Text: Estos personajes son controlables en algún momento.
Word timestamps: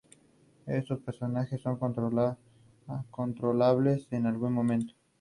Estos 0.65 0.97
personajes 1.01 1.61
son 1.61 1.77
controlables 1.77 4.07
en 4.09 4.25
algún 4.25 4.51
momento. 4.51 4.95